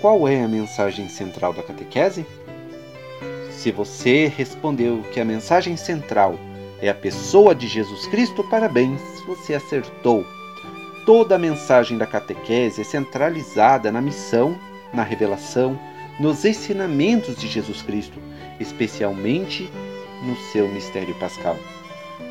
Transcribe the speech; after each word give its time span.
qual 0.00 0.26
é 0.26 0.42
a 0.42 0.48
mensagem 0.48 1.08
central 1.08 1.52
da 1.52 1.62
catequese? 1.62 2.24
Se 3.50 3.70
você 3.70 4.26
respondeu 4.26 5.02
que 5.12 5.20
a 5.20 5.24
mensagem 5.24 5.76
central 5.76 6.38
é 6.80 6.88
a 6.88 6.94
pessoa 6.94 7.54
de 7.54 7.68
Jesus 7.68 8.06
Cristo, 8.06 8.42
parabéns, 8.44 9.00
você 9.26 9.54
acertou. 9.54 10.24
Toda 11.04 11.34
a 11.34 11.38
mensagem 11.38 11.98
da 11.98 12.06
catequese 12.06 12.80
é 12.80 12.84
centralizada 12.84 13.92
na 13.92 14.00
missão, 14.00 14.58
na 14.92 15.02
revelação, 15.02 15.78
nos 16.18 16.44
ensinamentos 16.44 17.36
de 17.36 17.48
Jesus 17.48 17.82
Cristo, 17.82 18.18
especialmente 18.58 19.70
no 20.22 20.36
seu 20.52 20.68
mistério 20.68 21.14
pascal. 21.16 21.56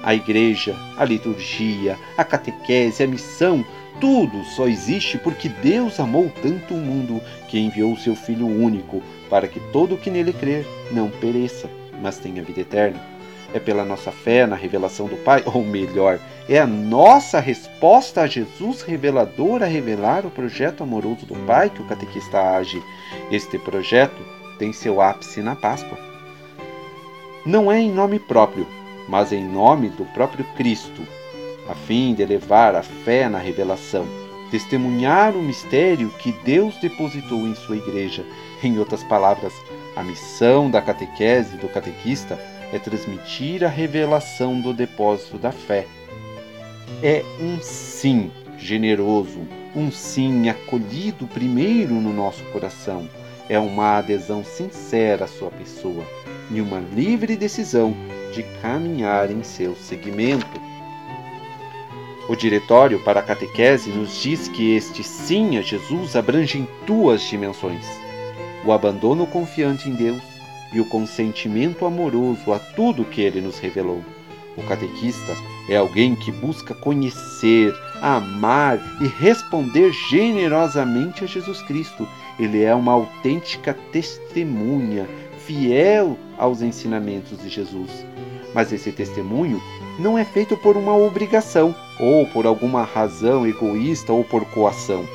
A 0.01 0.15
igreja, 0.15 0.75
a 0.97 1.05
liturgia, 1.05 1.97
a 2.17 2.23
catequese, 2.23 3.03
a 3.03 3.07
missão, 3.07 3.63
tudo 3.99 4.43
só 4.43 4.67
existe 4.67 5.17
porque 5.17 5.49
Deus 5.49 5.99
amou 5.99 6.31
tanto 6.41 6.73
o 6.73 6.77
mundo 6.77 7.21
que 7.47 7.59
enviou 7.59 7.93
o 7.93 7.97
seu 7.97 8.15
Filho 8.15 8.47
único, 8.47 9.01
para 9.29 9.47
que 9.47 9.59
todo 9.71 9.95
o 9.95 9.97
que 9.97 10.09
nele 10.09 10.33
crer 10.33 10.65
não 10.91 11.09
pereça, 11.09 11.69
mas 12.01 12.17
tenha 12.17 12.43
vida 12.43 12.61
eterna. 12.61 12.99
É 13.53 13.59
pela 13.59 13.83
nossa 13.83 14.11
fé 14.11 14.45
na 14.45 14.55
revelação 14.55 15.07
do 15.07 15.17
Pai, 15.17 15.43
ou 15.45 15.63
melhor, 15.63 16.19
é 16.47 16.59
a 16.59 16.67
nossa 16.67 17.39
resposta 17.39 18.21
a 18.21 18.27
Jesus 18.27 18.81
revelador 18.81 19.63
a 19.63 19.65
revelar 19.65 20.25
o 20.25 20.31
projeto 20.31 20.83
amoroso 20.83 21.25
do 21.25 21.35
Pai 21.45 21.69
que 21.69 21.81
o 21.81 21.85
catequista 21.85 22.39
age. 22.55 22.81
Este 23.31 23.57
projeto 23.57 24.21
tem 24.59 24.71
seu 24.71 25.01
ápice 25.01 25.41
na 25.41 25.55
Páscoa. 25.55 25.97
Não 27.45 27.71
é 27.71 27.79
em 27.79 27.91
nome 27.91 28.19
próprio, 28.19 28.67
mas 29.07 29.31
em 29.31 29.43
nome 29.43 29.89
do 29.89 30.05
próprio 30.05 30.45
Cristo, 30.55 31.01
a 31.69 31.75
fim 31.75 32.15
de 32.15 32.23
elevar 32.23 32.75
a 32.75 32.81
fé 32.81 33.29
na 33.29 33.37
revelação, 33.37 34.07
testemunhar 34.49 35.35
o 35.35 35.43
mistério 35.43 36.09
que 36.17 36.31
Deus 36.43 36.75
depositou 36.77 37.47
em 37.47 37.53
sua 37.53 37.77
igreja. 37.77 38.25
Em 38.63 38.79
outras 38.79 39.03
palavras, 39.03 39.53
a 39.95 40.03
missão 40.03 40.69
da 40.69 40.81
catequese 40.81 41.57
do 41.57 41.69
catequista 41.69 42.39
é 42.73 42.79
transmitir 42.79 43.63
a 43.63 43.67
revelação 43.67 44.59
do 44.59 44.73
depósito 44.73 45.37
da 45.37 45.51
fé. 45.51 45.85
É 47.03 47.23
um 47.39 47.59
sim 47.61 48.31
generoso, 48.57 49.39
um 49.75 49.91
sim 49.91 50.49
acolhido 50.49 51.27
primeiro 51.27 51.93
no 51.93 52.11
nosso 52.11 52.43
coração. 52.45 53.07
É 53.47 53.59
uma 53.59 53.97
adesão 53.97 54.43
sincera 54.43 55.25
à 55.25 55.27
sua 55.27 55.49
pessoa 55.51 56.03
e 56.51 56.61
uma 56.61 56.79
livre 56.79 57.35
decisão 57.35 57.95
de 58.33 58.43
caminhar 58.61 59.31
em 59.31 59.43
seu 59.43 59.75
segmento. 59.75 60.68
O 62.29 62.35
Diretório 62.35 62.99
para 62.99 63.21
a 63.21 63.23
Catequese 63.23 63.89
nos 63.89 64.21
diz 64.21 64.47
que 64.47 64.75
este 64.75 65.03
sim 65.03 65.57
a 65.57 65.63
Jesus 65.63 66.15
abrange 66.15 66.59
em 66.59 66.67
duas 66.85 67.23
dimensões: 67.23 67.83
o 68.63 68.71
abandono 68.71 69.25
confiante 69.25 69.89
em 69.89 69.95
Deus 69.95 70.21
e 70.71 70.79
o 70.79 70.85
consentimento 70.85 71.87
amoroso 71.87 72.53
a 72.53 72.59
tudo 72.59 73.03
que 73.03 73.19
ele 73.19 73.41
nos 73.41 73.57
revelou. 73.57 74.03
O 74.55 74.61
catequista 74.61 75.35
é 75.67 75.77
alguém 75.77 76.15
que 76.15 76.31
busca 76.31 76.75
conhecer, 76.75 77.73
amar 77.99 78.79
e 79.01 79.07
responder 79.07 79.91
generosamente 79.91 81.23
a 81.23 81.27
Jesus 81.27 81.63
Cristo. 81.63 82.07
Ele 82.39 82.61
é 82.61 82.75
uma 82.75 82.91
autêntica 82.91 83.73
testemunha, 83.91 85.09
fiel 85.47 86.15
aos 86.37 86.61
ensinamentos 86.61 87.41
de 87.41 87.49
Jesus. 87.49 88.05
Mas 88.53 88.73
esse 88.73 88.91
testemunho 88.91 89.61
não 89.99 90.17
é 90.17 90.25
feito 90.25 90.57
por 90.57 90.75
uma 90.75 90.95
obrigação, 90.95 91.75
ou 91.99 92.25
por 92.27 92.45
alguma 92.45 92.83
razão 92.83 93.45
egoísta 93.45 94.13
ou 94.13 94.23
por 94.23 94.45
coação, 94.45 95.05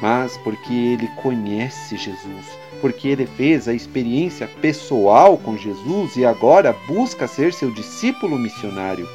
mas 0.00 0.36
porque 0.38 0.72
ele 0.72 1.08
conhece 1.20 1.96
Jesus, 1.96 2.46
porque 2.80 3.08
ele 3.08 3.26
fez 3.26 3.66
a 3.66 3.74
experiência 3.74 4.46
pessoal 4.60 5.36
com 5.36 5.56
Jesus 5.56 6.16
e 6.16 6.24
agora 6.24 6.76
busca 6.86 7.26
ser 7.26 7.52
seu 7.52 7.70
discípulo 7.72 8.38
missionário. 8.38 9.06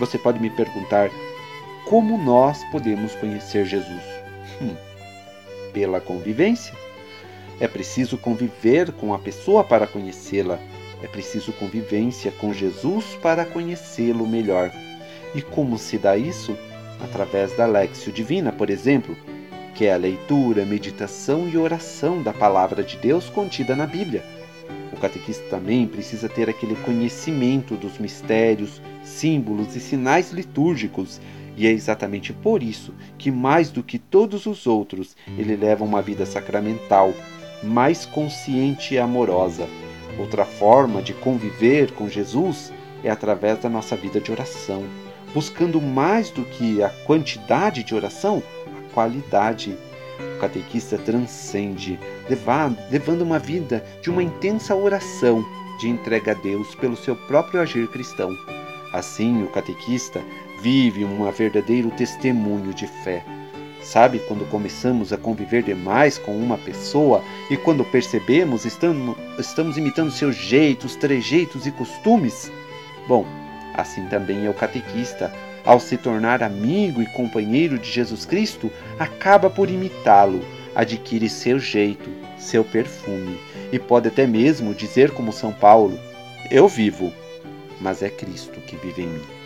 Você 0.00 0.18
pode 0.18 0.40
me 0.40 0.50
perguntar 0.50 1.10
como 1.86 2.18
nós 2.18 2.62
podemos 2.72 3.14
conhecer 3.14 3.64
Jesus? 3.64 4.02
Hum, 4.60 4.74
pela 5.72 6.00
convivência. 6.00 6.74
É 7.60 7.66
preciso 7.66 8.16
conviver 8.18 8.92
com 8.92 9.14
a 9.14 9.18
pessoa 9.18 9.64
para 9.64 9.86
conhecê-la. 9.86 10.58
É 11.02 11.06
preciso 11.06 11.52
convivência 11.52 12.32
com 12.32 12.52
Jesus 12.52 13.04
para 13.22 13.44
conhecê-lo 13.44 14.26
melhor. 14.26 14.72
E 15.34 15.42
como 15.42 15.78
se 15.78 15.98
dá 15.98 16.16
isso? 16.16 16.56
Através 17.00 17.56
da 17.56 17.66
Lexio 17.66 18.12
Divina, 18.12 18.50
por 18.50 18.70
exemplo, 18.70 19.16
que 19.74 19.84
é 19.86 19.92
a 19.92 19.96
leitura, 19.96 20.64
meditação 20.64 21.48
e 21.48 21.56
oração 21.56 22.20
da 22.22 22.32
palavra 22.32 22.82
de 22.82 22.96
Deus 22.96 23.30
contida 23.30 23.76
na 23.76 23.86
Bíblia. 23.86 24.24
O 24.92 24.96
catequista 24.96 25.44
também 25.48 25.86
precisa 25.86 26.28
ter 26.28 26.50
aquele 26.50 26.74
conhecimento 26.76 27.76
dos 27.76 27.98
mistérios, 27.98 28.82
símbolos 29.04 29.76
e 29.76 29.80
sinais 29.80 30.32
litúrgicos, 30.32 31.20
e 31.56 31.66
é 31.66 31.70
exatamente 31.70 32.32
por 32.32 32.62
isso 32.62 32.92
que, 33.16 33.30
mais 33.30 33.70
do 33.70 33.82
que 33.82 33.98
todos 33.98 34.46
os 34.46 34.66
outros, 34.66 35.16
ele 35.38 35.54
leva 35.54 35.84
uma 35.84 36.02
vida 36.02 36.26
sacramental, 36.26 37.14
mais 37.62 38.04
consciente 38.04 38.94
e 38.94 38.98
amorosa. 38.98 39.68
Outra 40.18 40.44
forma 40.44 41.00
de 41.00 41.14
conviver 41.14 41.92
com 41.92 42.08
Jesus 42.08 42.72
é 43.04 43.10
através 43.10 43.60
da 43.60 43.68
nossa 43.68 43.96
vida 43.96 44.20
de 44.20 44.32
oração, 44.32 44.84
buscando 45.32 45.80
mais 45.80 46.30
do 46.30 46.44
que 46.44 46.82
a 46.82 46.88
quantidade 47.06 47.84
de 47.84 47.94
oração, 47.94 48.42
a 48.66 48.92
qualidade. 48.94 49.78
O 50.36 50.40
catequista 50.40 50.98
transcende, 50.98 51.98
levando 52.90 53.22
uma 53.22 53.38
vida 53.38 53.84
de 54.02 54.10
uma 54.10 54.22
intensa 54.22 54.74
oração, 54.74 55.44
de 55.78 55.88
entrega 55.88 56.32
a 56.32 56.34
Deus 56.34 56.74
pelo 56.74 56.96
seu 56.96 57.14
próprio 57.14 57.60
agir 57.60 57.86
cristão. 57.88 58.30
Assim, 58.92 59.44
o 59.44 59.48
catequista 59.48 60.20
vive 60.60 61.04
um 61.04 61.30
verdadeiro 61.30 61.90
testemunho 61.92 62.74
de 62.74 62.86
fé 63.04 63.24
Sabe 63.88 64.18
quando 64.18 64.44
começamos 64.50 65.14
a 65.14 65.16
conviver 65.16 65.62
demais 65.62 66.18
com 66.18 66.36
uma 66.36 66.58
pessoa 66.58 67.24
e 67.50 67.56
quando 67.56 67.82
percebemos 67.86 68.66
estamos, 68.66 69.16
estamos 69.38 69.78
imitando 69.78 70.10
seus 70.10 70.36
jeitos, 70.36 70.94
trejeitos 70.94 71.66
e 71.66 71.70
costumes? 71.70 72.52
Bom, 73.08 73.24
assim 73.72 74.06
também 74.08 74.44
é 74.44 74.50
o 74.50 74.52
catequista. 74.52 75.32
Ao 75.64 75.80
se 75.80 75.96
tornar 75.96 76.42
amigo 76.42 77.00
e 77.00 77.06
companheiro 77.14 77.78
de 77.78 77.90
Jesus 77.90 78.26
Cristo, 78.26 78.70
acaba 78.98 79.48
por 79.48 79.70
imitá-lo, 79.70 80.44
adquire 80.74 81.30
seu 81.30 81.58
jeito, 81.58 82.10
seu 82.38 82.62
perfume 82.62 83.40
e 83.72 83.78
pode 83.78 84.08
até 84.08 84.26
mesmo 84.26 84.74
dizer, 84.74 85.12
como 85.12 85.32
São 85.32 85.50
Paulo: 85.50 85.98
Eu 86.50 86.68
vivo, 86.68 87.10
mas 87.80 88.02
é 88.02 88.10
Cristo 88.10 88.60
que 88.60 88.76
vive 88.76 89.04
em 89.04 89.06
mim. 89.06 89.37